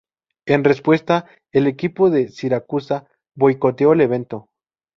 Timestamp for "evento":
4.01-4.49